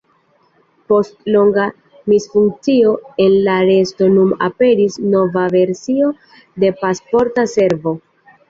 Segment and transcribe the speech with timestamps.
[0.91, 1.65] Post longa
[2.13, 2.95] misfunkcio
[3.27, 6.11] en la reto nun aperis nova versio
[6.65, 7.99] de Pasporta Servo.